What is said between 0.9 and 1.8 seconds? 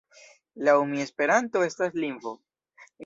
mi Esperanto